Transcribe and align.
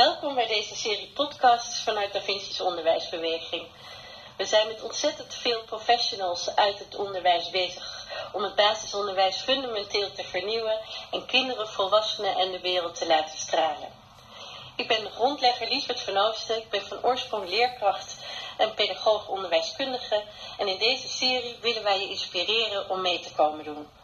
Welkom 0.00 0.34
bij 0.34 0.46
deze 0.46 0.76
serie 0.76 1.10
podcasts 1.14 1.82
vanuit 1.82 2.12
Da 2.12 2.20
Vinci's 2.20 2.60
Onderwijsbeweging. 2.60 3.66
We 4.36 4.44
zijn 4.44 4.66
met 4.66 4.82
ontzettend 4.82 5.34
veel 5.34 5.62
professionals 5.64 6.54
uit 6.54 6.78
het 6.78 6.96
onderwijs 6.96 7.50
bezig 7.50 8.06
om 8.32 8.42
het 8.42 8.54
basisonderwijs 8.54 9.36
fundamenteel 9.36 10.12
te 10.12 10.24
vernieuwen 10.24 10.78
en 11.10 11.26
kinderen, 11.26 11.68
volwassenen 11.68 12.36
en 12.36 12.50
de 12.50 12.60
wereld 12.60 12.94
te 12.94 13.06
laten 13.06 13.38
stralen. 13.38 13.92
Ik 14.76 14.88
ben 14.88 15.04
de 15.04 15.10
grondlegger 15.10 15.68
Liesbeth 15.68 16.00
van 16.00 16.16
Oosten, 16.16 16.56
ik 16.56 16.70
ben 16.70 16.82
van 16.82 17.02
oorsprong 17.02 17.48
leerkracht 17.48 18.16
en 18.56 18.74
pedagoog 18.74 19.28
onderwijskundige 19.28 20.22
en 20.58 20.68
in 20.68 20.78
deze 20.78 21.08
serie 21.08 21.56
willen 21.60 21.82
wij 21.82 22.00
je 22.00 22.08
inspireren 22.08 22.90
om 22.90 23.00
mee 23.00 23.20
te 23.20 23.32
komen 23.32 23.64
doen. 23.64 23.99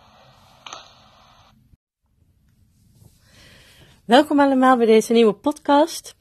Welkom 4.07 4.41
allemaal 4.41 4.77
bij 4.77 4.87
deze 4.87 5.13
nieuwe 5.13 5.33
podcast. 5.33 6.17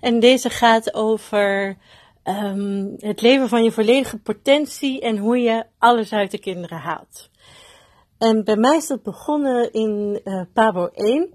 En 0.00 0.20
deze 0.20 0.50
gaat 0.50 0.94
over 0.94 1.76
um, 2.24 2.94
het 2.98 3.20
leven 3.20 3.48
van 3.48 3.64
je 3.64 3.72
volledige 3.72 4.18
potentie 4.18 5.00
en 5.00 5.16
hoe 5.16 5.38
je 5.38 5.64
alles 5.78 6.12
uit 6.12 6.30
de 6.30 6.38
kinderen 6.38 6.78
haalt. 6.78 7.30
En 8.18 8.44
bij 8.44 8.56
mij 8.56 8.76
is 8.76 8.86
dat 8.86 9.02
begonnen 9.02 9.72
in 9.72 10.20
uh, 10.24 10.42
Pabo 10.52 10.86
1. 10.86 11.34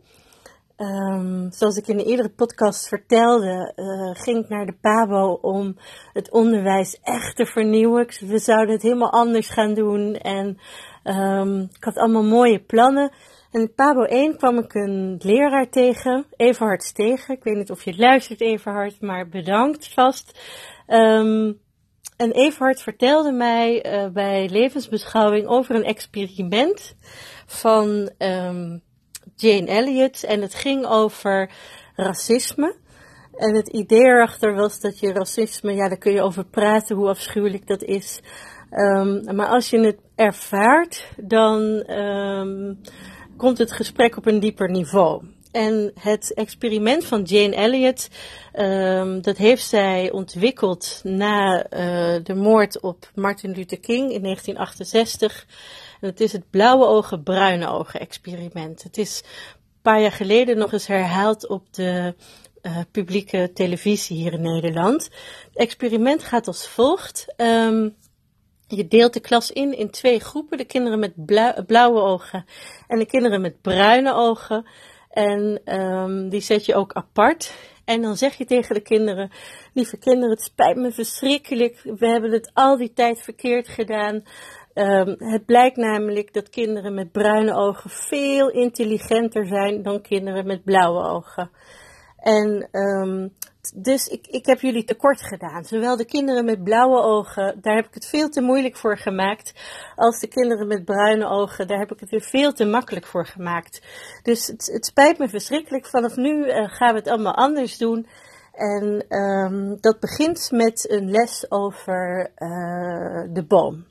Um, 0.77 1.51
zoals 1.51 1.77
ik 1.77 1.87
in 1.87 1.97
de 1.97 2.03
eerdere 2.03 2.29
podcast 2.29 2.87
vertelde, 2.87 3.73
uh, 3.75 4.23
ging 4.23 4.43
ik 4.43 4.49
naar 4.49 4.65
de 4.65 4.77
Pabo 4.81 5.39
om 5.41 5.77
het 6.13 6.31
onderwijs 6.31 6.99
echt 7.01 7.35
te 7.35 7.45
vernieuwen. 7.45 8.07
We 8.19 8.39
zouden 8.39 8.73
het 8.73 8.83
helemaal 8.83 9.11
anders 9.11 9.49
gaan 9.49 9.73
doen 9.73 10.15
en 10.15 10.57
um, 11.03 11.61
ik 11.61 11.83
had 11.83 11.97
allemaal 11.97 12.23
mooie 12.23 12.59
plannen. 12.59 13.11
In 13.55 13.73
Pabo 13.75 14.03
1 14.03 14.37
kwam 14.37 14.57
ik 14.57 14.73
een 14.73 15.19
leraar 15.23 15.69
tegen, 15.69 16.25
Everhard 16.35 16.83
Stegen. 16.83 17.35
Ik 17.35 17.43
weet 17.43 17.55
niet 17.55 17.71
of 17.71 17.83
je 17.83 17.97
luistert, 17.97 18.41
Everhard, 18.41 19.01
maar 19.01 19.27
bedankt 19.27 19.93
vast. 19.93 20.39
Um, 20.87 21.59
en 22.17 22.31
Everhard 22.31 22.81
vertelde 22.81 23.31
mij 23.31 23.85
uh, 23.85 24.11
bij 24.11 24.49
levensbeschouwing 24.49 25.47
over 25.47 25.75
een 25.75 25.83
experiment 25.83 26.95
van 27.45 28.11
um, 28.17 28.81
Jane 29.35 29.67
Elliott. 29.67 30.23
En 30.23 30.41
het 30.41 30.53
ging 30.53 30.85
over 30.85 31.51
racisme. 31.95 32.75
En 33.35 33.55
het 33.55 33.67
idee 33.67 34.03
erachter 34.05 34.53
was 34.53 34.79
dat 34.79 34.99
je 34.99 35.13
racisme, 35.13 35.73
ja, 35.73 35.87
daar 35.87 35.97
kun 35.97 36.13
je 36.13 36.21
over 36.21 36.45
praten, 36.45 36.95
hoe 36.95 37.09
afschuwelijk 37.09 37.67
dat 37.67 37.83
is. 37.83 38.21
Um, 38.71 39.35
maar 39.35 39.47
als 39.47 39.69
je 39.69 39.79
het 39.79 39.99
ervaart, 40.15 41.07
dan 41.17 41.83
komt 43.37 43.57
het 43.57 43.71
gesprek 43.71 44.17
op 44.17 44.25
een 44.25 44.39
dieper 44.39 44.69
niveau. 44.69 45.23
En 45.51 45.91
het 45.99 46.33
experiment 46.33 47.05
van 47.05 47.21
Jane 47.21 47.55
Elliott, 47.55 48.09
um, 48.53 49.21
dat 49.21 49.37
heeft 49.37 49.65
zij 49.65 50.11
ontwikkeld 50.11 51.01
na 51.03 51.57
uh, 51.57 51.69
de 52.23 52.35
moord 52.35 52.81
op 52.81 53.11
Martin 53.13 53.51
Luther 53.51 53.79
King 53.79 54.11
in 54.11 54.21
1968. 54.21 55.45
En 56.01 56.09
het 56.09 56.21
is 56.21 56.31
het 56.31 56.49
blauwe 56.49 56.85
ogen, 56.85 57.23
bruine 57.23 57.67
ogen 57.67 57.99
experiment. 57.99 58.83
Het 58.83 58.97
is 58.97 59.23
een 59.23 59.81
paar 59.81 60.01
jaar 60.01 60.11
geleden 60.11 60.57
nog 60.57 60.73
eens 60.73 60.87
herhaald 60.87 61.47
op 61.47 61.73
de 61.73 62.15
uh, 62.61 62.77
publieke 62.91 63.51
televisie 63.53 64.17
hier 64.17 64.33
in 64.33 64.41
Nederland. 64.41 65.03
Het 65.03 65.57
experiment 65.57 66.23
gaat 66.23 66.47
als 66.47 66.67
volgt. 66.67 67.33
Um, 67.37 67.95
je 68.67 68.87
deelt 68.87 69.13
de 69.13 69.19
klas 69.19 69.51
in 69.51 69.77
in 69.77 69.89
twee 69.89 70.19
groepen. 70.19 70.57
De 70.57 70.65
kinderen 70.65 70.99
met 70.99 71.25
blauwe 71.65 71.99
ogen 71.99 72.45
en 72.87 72.99
de 72.99 73.05
kinderen 73.05 73.41
met 73.41 73.61
bruine 73.61 74.13
ogen. 74.13 74.65
En 75.09 75.61
um, 75.65 76.29
die 76.29 76.41
zet 76.41 76.65
je 76.65 76.75
ook 76.75 76.93
apart. 76.93 77.53
En 77.85 78.01
dan 78.01 78.17
zeg 78.17 78.37
je 78.37 78.45
tegen 78.45 78.75
de 78.75 78.81
kinderen: 78.81 79.31
Lieve 79.73 79.97
kinderen, 79.97 80.29
het 80.29 80.41
spijt 80.41 80.75
me 80.75 80.91
verschrikkelijk. 80.91 81.81
We 81.83 82.07
hebben 82.07 82.31
het 82.31 82.51
al 82.53 82.77
die 82.77 82.93
tijd 82.93 83.21
verkeerd 83.21 83.67
gedaan. 83.67 84.23
Um, 84.73 85.15
het 85.17 85.45
blijkt 85.45 85.77
namelijk 85.77 86.33
dat 86.33 86.49
kinderen 86.49 86.93
met 86.93 87.11
bruine 87.11 87.53
ogen 87.53 87.89
veel 87.89 88.49
intelligenter 88.49 89.47
zijn 89.47 89.83
dan 89.83 90.01
kinderen 90.01 90.45
met 90.45 90.63
blauwe 90.63 91.03
ogen. 91.03 91.51
En 92.17 92.69
um, 92.71 93.33
dus 93.75 94.07
ik, 94.07 94.27
ik 94.27 94.45
heb 94.45 94.59
jullie 94.61 94.83
tekort 94.83 95.21
gedaan. 95.21 95.65
Zowel 95.65 95.97
de 95.97 96.05
kinderen 96.05 96.45
met 96.45 96.63
blauwe 96.63 97.01
ogen, 97.01 97.59
daar 97.61 97.75
heb 97.75 97.87
ik 97.87 97.93
het 97.93 98.05
veel 98.05 98.29
te 98.29 98.41
moeilijk 98.41 98.75
voor 98.75 98.97
gemaakt. 98.97 99.53
Als 99.95 100.19
de 100.19 100.27
kinderen 100.27 100.67
met 100.67 100.85
bruine 100.85 101.27
ogen, 101.27 101.67
daar 101.67 101.79
heb 101.79 101.91
ik 101.91 101.99
het 101.99 102.09
weer 102.09 102.21
veel 102.21 102.53
te 102.53 102.65
makkelijk 102.65 103.05
voor 103.05 103.25
gemaakt. 103.25 103.81
Dus 104.23 104.47
het, 104.47 104.69
het 104.73 104.85
spijt 104.85 105.17
me 105.17 105.29
verschrikkelijk. 105.29 105.87
Vanaf 105.87 106.15
nu 106.15 106.45
uh, 106.45 106.67
gaan 106.67 106.93
we 106.93 106.99
het 106.99 107.07
allemaal 107.07 107.35
anders 107.35 107.77
doen. 107.77 108.07
En 108.53 109.05
um, 109.17 109.77
dat 109.81 109.99
begint 109.99 110.51
met 110.51 110.89
een 110.91 111.09
les 111.11 111.51
over 111.51 112.31
uh, 112.37 113.33
de 113.33 113.45
boom. 113.47 113.85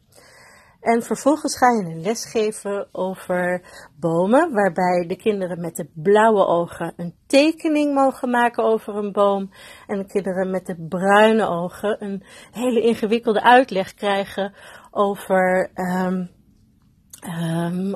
En 0.85 1.03
vervolgens 1.03 1.57
ga 1.57 1.71
je 1.71 1.85
een 1.85 2.01
les 2.01 2.25
geven 2.25 2.89
over 2.93 3.63
bomen, 4.01 4.53
waarbij 4.53 5.05
de 5.07 5.17
kinderen 5.17 5.61
met 5.61 5.77
de 5.77 5.89
blauwe 5.95 6.47
ogen 6.47 6.93
een 6.97 7.15
tekening 7.27 7.95
mogen 7.95 8.31
maken 8.31 8.65
over 8.65 8.95
een 8.97 9.13
boom. 9.13 9.51
En 9.87 9.99
de 9.99 10.07
kinderen 10.07 10.51
met 10.51 10.67
de 10.67 10.87
bruine 10.89 11.49
ogen 11.49 12.05
een 12.05 12.23
hele 12.53 12.81
ingewikkelde 12.81 13.43
uitleg 13.43 13.95
krijgen 13.95 14.55
over, 14.91 15.71
um, 15.75 16.31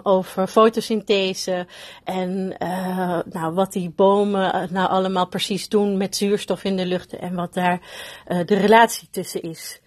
over 0.02 0.46
fotosynthese 0.46 1.66
en 2.04 2.56
uh, 2.58 3.20
nou, 3.24 3.54
wat 3.54 3.72
die 3.72 3.90
bomen 3.90 4.68
nou 4.72 4.88
allemaal 4.88 5.28
precies 5.28 5.68
doen 5.68 5.96
met 5.96 6.16
zuurstof 6.16 6.64
in 6.64 6.76
de 6.76 6.86
lucht 6.86 7.16
en 7.16 7.34
wat 7.34 7.54
daar 7.54 7.80
uh, 8.28 8.46
de 8.46 8.56
relatie 8.56 9.08
tussen 9.10 9.42
is. 9.42 9.80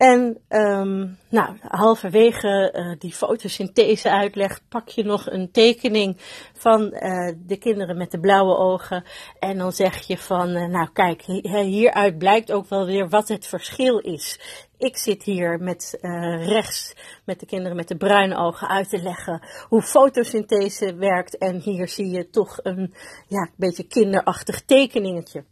En 0.00 0.38
um, 0.48 1.18
nou, 1.30 1.56
halverwege 1.60 2.74
uh, 2.76 2.98
die 2.98 3.12
fotosynthese 3.12 4.10
uitleg 4.10 4.60
pak 4.68 4.88
je 4.88 5.04
nog 5.04 5.30
een 5.30 5.50
tekening 5.50 6.16
van 6.52 6.80
uh, 6.82 7.32
de 7.46 7.56
kinderen 7.58 7.96
met 7.96 8.10
de 8.10 8.20
blauwe 8.20 8.56
ogen. 8.56 9.04
En 9.38 9.58
dan 9.58 9.72
zeg 9.72 10.06
je 10.06 10.18
van, 10.18 10.56
uh, 10.56 10.66
nou 10.66 10.88
kijk, 10.92 11.22
hieruit 11.22 12.18
blijkt 12.18 12.52
ook 12.52 12.68
wel 12.68 12.86
weer 12.86 13.08
wat 13.08 13.28
het 13.28 13.46
verschil 13.46 13.98
is. 13.98 14.40
Ik 14.78 14.96
zit 14.96 15.22
hier 15.22 15.58
met 15.58 15.98
rechts 16.40 16.94
met 17.24 17.40
de 17.40 17.46
kinderen 17.46 17.76
met 17.76 17.88
de 17.88 17.96
bruine 17.96 18.36
ogen 18.36 18.68
uit 18.68 18.88
te 18.88 19.02
leggen 19.02 19.46
hoe 19.68 19.82
fotosynthese 19.82 20.94
werkt. 20.94 21.38
En 21.38 21.56
hier 21.60 21.88
zie 21.88 22.10
je 22.10 22.30
toch 22.30 22.58
een 22.62 22.94
ja, 23.28 23.50
beetje 23.56 23.86
kinderachtig 23.86 24.60
tekeningetje. 24.60 25.44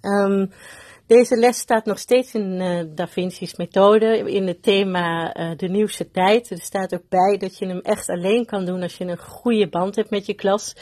Um, 0.00 0.52
deze 1.12 1.36
les 1.36 1.58
staat 1.58 1.84
nog 1.84 1.98
steeds 1.98 2.34
in 2.34 2.60
uh, 2.60 2.82
Da 2.94 3.08
Vinci's 3.08 3.56
methode, 3.56 4.32
in 4.32 4.46
het 4.46 4.62
thema 4.62 5.36
uh, 5.36 5.56
de 5.56 5.68
nieuwste 5.68 6.10
tijd. 6.10 6.50
Er 6.50 6.60
staat 6.60 6.94
ook 6.94 7.08
bij 7.08 7.36
dat 7.38 7.58
je 7.58 7.66
hem 7.66 7.80
echt 7.80 8.08
alleen 8.08 8.46
kan 8.46 8.64
doen 8.64 8.82
als 8.82 8.96
je 8.96 9.04
een 9.04 9.18
goede 9.18 9.68
band 9.68 9.96
hebt 9.96 10.10
met 10.10 10.26
je 10.26 10.34
klas. 10.34 10.76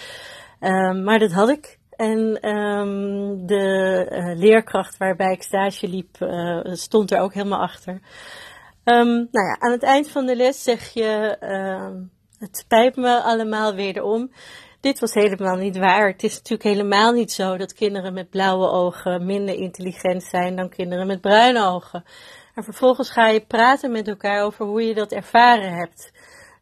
Um, 0.60 1.04
maar 1.04 1.18
dat 1.18 1.32
had 1.32 1.48
ik. 1.48 1.78
En 1.96 2.48
um, 2.48 3.46
de 3.46 4.06
uh, 4.10 4.38
leerkracht 4.38 4.96
waarbij 4.96 5.32
ik 5.32 5.42
stage 5.42 5.88
liep, 5.88 6.16
stond 6.62 7.10
er 7.10 7.20
ook 7.20 7.34
helemaal 7.34 7.60
achter. 7.60 7.92
Um, 8.84 9.28
nou 9.30 9.46
ja, 9.46 9.56
aan 9.58 9.72
het 9.72 9.82
eind 9.82 10.10
van 10.10 10.26
de 10.26 10.36
les 10.36 10.62
zeg 10.62 10.88
je, 10.88 11.36
het 12.38 12.56
spijt 12.56 12.96
me 12.96 13.22
allemaal 13.22 13.74
wederom. 13.74 14.30
Dit 14.80 14.98
was 14.98 15.14
helemaal 15.14 15.56
niet 15.56 15.78
waar. 15.78 16.06
Het 16.06 16.22
is 16.22 16.34
natuurlijk 16.34 16.62
helemaal 16.62 17.12
niet 17.12 17.32
zo 17.32 17.56
dat 17.56 17.72
kinderen 17.72 18.12
met 18.12 18.30
blauwe 18.30 18.68
ogen 18.70 19.26
minder 19.26 19.54
intelligent 19.54 20.22
zijn 20.22 20.56
dan 20.56 20.68
kinderen 20.68 21.06
met 21.06 21.20
bruine 21.20 21.66
ogen. 21.66 22.04
En 22.54 22.64
vervolgens 22.64 23.10
ga 23.10 23.28
je 23.28 23.46
praten 23.46 23.92
met 23.92 24.08
elkaar 24.08 24.44
over 24.44 24.66
hoe 24.66 24.82
je 24.82 24.94
dat 24.94 25.12
ervaren 25.12 25.72
hebt. 25.72 26.12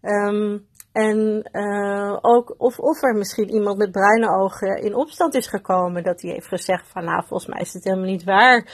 Um, 0.02 0.66
en 0.93 1.48
uh, 1.52 2.16
ook 2.20 2.54
of, 2.58 2.78
of 2.78 3.02
er 3.02 3.14
misschien 3.14 3.50
iemand 3.50 3.78
met 3.78 3.90
bruine 3.90 4.28
ogen 4.28 4.82
in 4.82 4.94
opstand 4.94 5.34
is 5.34 5.46
gekomen. 5.46 6.02
Dat 6.02 6.20
hij 6.20 6.31
heeft 6.31 6.46
gezegd 6.46 6.88
van 6.88 7.04
nou 7.04 7.25
volgens 7.26 7.50
mij 7.50 7.60
is 7.60 7.72
het 7.72 7.84
helemaal 7.84 8.06
niet 8.06 8.25
waar. 8.25 8.66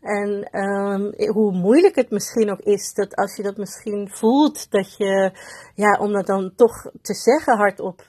En 0.00 0.60
um, 0.60 1.12
hoe 1.32 1.52
moeilijk 1.52 1.94
het 1.94 2.10
misschien 2.10 2.50
ook 2.50 2.60
is, 2.60 2.94
dat 2.94 3.14
als 3.14 3.36
je 3.36 3.42
dat 3.42 3.56
misschien 3.56 4.08
voelt, 4.10 4.70
dat 4.70 4.96
je, 4.96 5.32
ja, 5.74 5.98
om 6.00 6.12
dat 6.12 6.26
dan 6.26 6.52
toch 6.56 6.90
te 7.02 7.14
zeggen 7.14 7.56
hardop, 7.56 8.02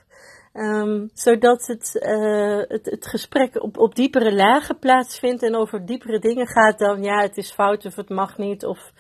Um, 0.54 1.10
zodat 1.14 1.66
het, 1.68 2.00
uh, 2.02 2.62
het, 2.68 2.86
het 2.86 3.08
gesprek 3.08 3.64
op, 3.64 3.78
op 3.78 3.96
diepere 3.96 4.34
lagen 4.34 4.80
plaatsvindt 4.80 5.44
en 5.44 5.56
over 5.56 5.86
diepere 5.86 6.20
dingen 6.20 6.48
gaat 6.48 6.80
dan 6.80 7.04
ja, 7.04 7.22
het 7.22 7.38
is 7.38 7.52
fout 7.52 7.86
of 7.86 7.96
het 7.96 8.10
mag 8.10 8.38
niet 8.38 8.66
of 8.66 8.92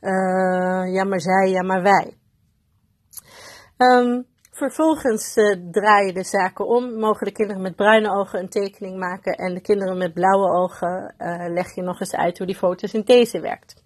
uh, 0.00 0.94
ja 0.94 1.04
maar 1.04 1.20
zij, 1.20 1.50
ja 1.50 1.62
maar 1.62 1.82
wij. 1.82 2.16
Um, 3.76 4.26
vervolgens 4.50 5.36
uh, 5.36 5.56
draai 5.70 6.06
je 6.06 6.12
de 6.12 6.24
zaken 6.24 6.66
om. 6.66 6.98
Mogen 6.98 7.26
de 7.26 7.32
kinderen 7.32 7.62
met 7.62 7.76
bruine 7.76 8.10
ogen 8.10 8.38
een 8.38 8.48
tekening 8.48 8.98
maken 8.98 9.32
en 9.32 9.54
de 9.54 9.60
kinderen 9.60 9.98
met 9.98 10.14
blauwe 10.14 10.48
ogen 10.48 11.14
leg 11.52 11.74
je 11.74 11.82
nog 11.82 12.00
eens 12.00 12.14
uit 12.14 12.38
hoe 12.38 12.46
die 12.46 12.56
fotosynthese 12.56 13.40
werkt. 13.40 13.84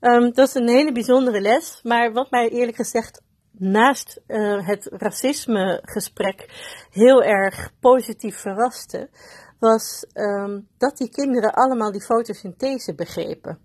Um, 0.00 0.32
dat 0.32 0.48
is 0.48 0.54
een 0.54 0.68
hele 0.68 0.92
bijzondere 0.92 1.40
les, 1.40 1.80
maar 1.82 2.12
wat 2.12 2.30
mij 2.30 2.48
eerlijk 2.48 2.76
gezegd 2.76 3.22
naast 3.60 4.20
uh, 4.26 4.66
het 4.66 4.88
racisme 4.92 5.80
gesprek 5.82 6.46
heel 6.90 7.22
erg 7.22 7.72
positief 7.80 8.36
verraste, 8.36 9.08
was 9.58 10.06
um, 10.14 10.68
dat 10.78 10.96
die 10.96 11.10
kinderen 11.10 11.52
allemaal 11.52 11.92
die 11.92 12.04
fotosynthese 12.04 12.94
begrepen. 12.94 13.58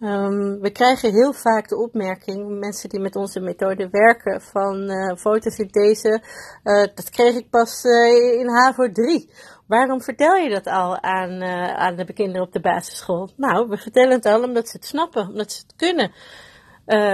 Um, 0.00 0.60
we 0.60 0.70
krijgen 0.70 1.12
heel 1.12 1.32
vaak 1.32 1.68
de 1.68 1.76
opmerking, 1.76 2.58
mensen 2.58 2.88
die 2.88 3.00
met 3.00 3.16
onze 3.16 3.40
methode 3.40 3.88
werken, 3.90 4.40
van 4.40 4.90
uh, 4.90 5.16
fotosynthese, 5.16 6.22
uh, 6.64 6.84
dat 6.94 7.10
kreeg 7.10 7.34
ik 7.34 7.50
pas 7.50 7.84
uh, 7.84 8.40
in 8.40 8.48
HAVO 8.48 8.92
3. 8.92 9.30
Waarom 9.66 10.02
vertel 10.02 10.34
je 10.34 10.50
dat 10.50 10.66
al 10.66 11.02
aan, 11.02 11.42
aan 11.76 11.96
de 11.96 12.12
kinderen 12.12 12.46
op 12.46 12.52
de 12.52 12.60
basisschool? 12.60 13.30
Nou, 13.36 13.68
we 13.68 13.76
vertellen 13.76 14.12
het 14.12 14.26
al 14.26 14.42
omdat 14.42 14.68
ze 14.68 14.76
het 14.76 14.86
snappen, 14.86 15.28
omdat 15.28 15.52
ze 15.52 15.62
het 15.66 15.76
kunnen. 15.76 16.12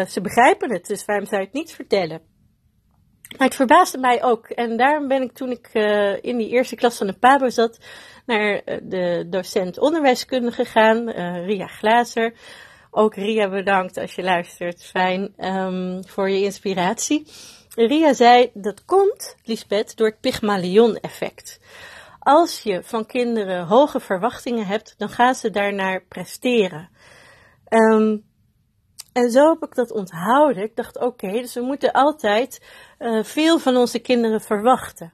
Ze 0.08 0.20
begrijpen 0.22 0.72
het, 0.72 0.86
dus 0.86 1.04
waarom 1.04 1.26
zou 1.26 1.40
je 1.40 1.46
het 1.46 1.56
niet 1.56 1.74
vertellen? 1.74 2.20
Maar 3.38 3.46
het 3.46 3.56
verbaasde 3.56 3.98
mij 3.98 4.22
ook. 4.22 4.48
En 4.48 4.76
daarom 4.76 5.08
ben 5.08 5.22
ik 5.22 5.32
toen 5.32 5.50
ik 5.50 5.70
uh, 5.72 6.24
in 6.24 6.36
die 6.36 6.48
eerste 6.48 6.76
klas 6.76 6.96
van 6.96 7.06
de 7.06 7.18
PABO 7.18 7.48
zat, 7.48 7.78
naar 8.26 8.62
de 8.82 9.26
docent 9.30 9.78
onderwijskunde 9.78 10.52
gegaan, 10.52 11.10
Ria 11.44 11.66
Glazer. 11.66 12.34
Ook 12.90 13.14
Ria 13.14 13.48
bedankt 13.48 13.96
als 13.96 14.14
je 14.14 14.22
luistert. 14.22 14.84
Fijn 14.84 15.34
um, 15.38 16.06
voor 16.08 16.30
je 16.30 16.42
inspiratie. 16.42 17.26
Ria 17.74 18.12
zei, 18.12 18.50
dat 18.54 18.84
komt, 18.84 19.36
Lisbeth, 19.44 19.96
door 19.96 20.06
het 20.06 20.20
Pygmalion-effect. 20.20 21.60
Als 22.18 22.60
je 22.62 22.82
van 22.82 23.06
kinderen 23.06 23.66
hoge 23.66 24.00
verwachtingen 24.00 24.66
hebt, 24.66 24.94
dan 24.98 25.08
gaan 25.08 25.34
ze 25.34 25.50
daarnaar 25.50 26.04
presteren. 26.08 26.88
Um, 27.68 28.24
en 29.16 29.30
zo 29.30 29.48
heb 29.48 29.62
ik 29.62 29.74
dat 29.74 29.90
onthouden. 29.90 30.62
Ik 30.62 30.76
dacht, 30.76 30.98
oké, 30.98 31.30
dus 31.30 31.54
we 31.54 31.60
moeten 31.60 31.92
altijd 31.92 32.64
uh, 32.98 33.24
veel 33.24 33.58
van 33.58 33.76
onze 33.76 33.98
kinderen 33.98 34.40
verwachten. 34.40 35.12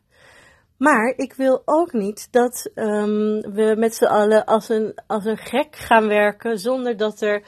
Maar 0.77 1.13
ik 1.17 1.33
wil 1.33 1.63
ook 1.65 1.93
niet 1.93 2.29
dat 2.31 2.71
um, 2.75 3.41
we 3.41 3.75
met 3.79 3.95
z'n 3.95 4.05
allen 4.05 4.45
als 4.45 4.69
een, 4.69 4.95
als 5.07 5.25
een 5.25 5.37
gek 5.37 5.77
gaan 5.77 6.09
werken 6.09 6.59
zonder 6.59 6.97
dat 6.97 7.21
er 7.21 7.43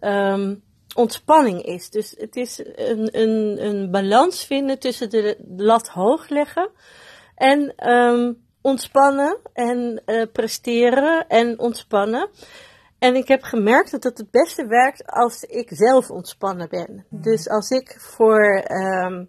um, 0.00 0.62
ontspanning 0.94 1.62
is. 1.62 1.90
Dus 1.90 2.14
het 2.18 2.36
is 2.36 2.58
een, 2.74 3.20
een, 3.20 3.64
een 3.66 3.90
balans 3.90 4.44
vinden 4.44 4.78
tussen 4.78 5.10
de 5.10 5.36
lat 5.56 5.88
hoog 5.88 6.28
leggen 6.28 6.70
en 7.34 7.90
um, 7.90 8.42
ontspannen 8.60 9.38
en 9.52 10.02
uh, 10.06 10.22
presteren 10.32 11.26
en 11.26 11.58
ontspannen. 11.58 12.28
En 12.98 13.14
ik 13.14 13.28
heb 13.28 13.42
gemerkt 13.42 13.90
dat 13.90 14.02
het 14.02 14.18
het 14.18 14.30
beste 14.30 14.66
werkt 14.66 15.06
als 15.06 15.42
ik 15.42 15.68
zelf 15.70 16.10
ontspannen 16.10 16.68
ben. 16.68 17.06
Dus 17.10 17.48
als 17.48 17.70
ik 17.70 17.96
voor 18.00 18.64
um, 18.70 19.28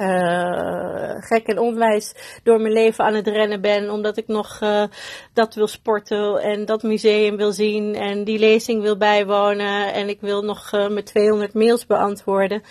uh, 0.00 1.14
gek 1.18 1.46
en 1.46 1.58
onwijs 1.58 2.14
door 2.42 2.60
mijn 2.60 2.72
leven 2.72 3.04
aan 3.04 3.14
het 3.14 3.26
rennen 3.26 3.60
ben, 3.60 3.90
omdat 3.90 4.16
ik 4.16 4.26
nog 4.26 4.60
uh, 4.62 4.84
dat 5.32 5.54
wil 5.54 5.66
sporten 5.66 6.36
en 6.36 6.64
dat 6.64 6.82
museum 6.82 7.36
wil 7.36 7.52
zien 7.52 7.94
en 7.94 8.24
die 8.24 8.38
lezing 8.38 8.82
wil 8.82 8.96
bijwonen 8.96 9.92
en 9.92 10.08
ik 10.08 10.20
wil 10.20 10.42
nog 10.42 10.72
uh, 10.72 10.88
mijn 10.88 11.04
200 11.04 11.54
mails 11.54 11.86
beantwoorden. 11.86 12.62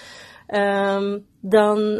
Um, 0.47 1.25
dan, 1.41 1.99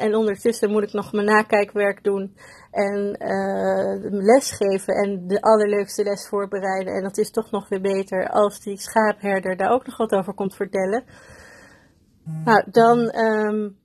en 0.00 0.14
ondertussen 0.14 0.70
moet 0.70 0.82
ik 0.82 0.92
nog 0.92 1.12
mijn 1.12 1.26
nakijkwerk 1.26 2.04
doen 2.04 2.36
en 2.76 3.16
uh, 3.18 4.10
lesgeven 4.10 4.94
en 4.94 5.26
de 5.26 5.40
allerleukste 5.40 6.02
les 6.02 6.28
voorbereiden. 6.28 6.94
En 6.94 7.02
dat 7.02 7.18
is 7.18 7.30
toch 7.30 7.50
nog 7.50 7.68
weer 7.68 7.80
beter 7.80 8.28
als 8.28 8.60
die 8.60 8.78
schaapherder 8.78 9.56
daar 9.56 9.70
ook 9.70 9.86
nog 9.86 9.96
wat 9.96 10.12
over 10.12 10.34
komt 10.34 10.54
vertellen. 10.54 11.04
Nou, 12.44 12.62
dan 12.70 12.98
um, 13.18 13.76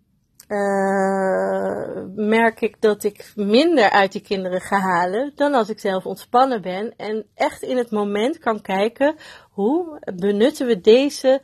uh, 0.48 2.04
merk 2.16 2.62
ik 2.62 2.82
dat 2.82 3.04
ik 3.04 3.32
minder 3.36 3.90
uit 3.90 4.12
die 4.12 4.22
kinderen 4.22 4.62
ga 4.62 4.80
halen 4.80 5.32
dan 5.36 5.54
als 5.54 5.70
ik 5.70 5.80
zelf 5.80 6.06
ontspannen 6.06 6.62
ben 6.62 6.94
en 6.98 7.26
echt 7.36 7.62
in 7.62 7.78
het 7.78 7.92
moment 7.92 8.38
kan 8.38 8.62
kijken 8.62 9.16
hoe 9.52 10.00
benutten 10.16 10.68
we 10.68 10.82
deze 10.82 11.42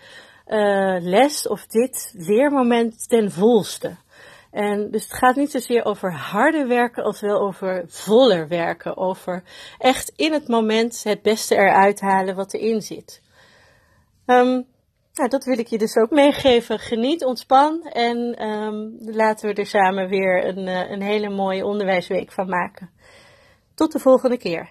uh, 0.48 0.98
les 1.00 1.48
of 1.48 1.66
dit 1.68 2.14
leermoment 2.18 3.10
ten 3.10 3.32
volste. 3.32 3.96
En 4.52 4.92
dus 4.92 5.04
het 5.04 5.14
gaat 5.14 5.36
niet 5.36 5.52
zozeer 5.52 5.86
over 5.86 6.14
harder 6.14 6.68
werken 6.68 7.04
als 7.04 7.22
wel 7.22 7.40
over 7.40 7.84
voller 7.88 8.48
werken. 8.48 8.98
Over 8.98 9.44
echt 9.78 10.14
in 10.16 10.34
het 10.34 10.48
moment 10.48 11.04
het 11.04 11.22
beste 11.22 11.56
eruit 11.56 12.00
halen 12.02 12.36
wat 12.36 12.54
erin 12.54 12.82
zit. 12.82 13.22
Um, 14.26 14.66
nou, 15.14 15.30
dat 15.30 15.44
wil 15.44 15.60
ik 15.60 15.68
je 15.68 15.78
dus 15.78 15.96
ook 15.96 16.10
meegeven. 16.10 16.80
Geniet, 16.80 17.26
ontspan 17.26 17.82
en 17.84 18.48
um, 18.48 18.98
laten 19.00 19.50
we 19.50 19.54
er 19.54 19.66
samen 19.66 20.10
weer 20.10 20.46
een, 20.46 20.68
een 20.68 21.02
hele 21.02 21.30
mooie 21.30 21.66
onderwijsweek 21.66 22.32
van 22.32 22.50
maken. 22.50 22.90
Tot 23.76 23.92
de 23.92 24.00
volgende 24.00 24.38
keer. 24.38 24.66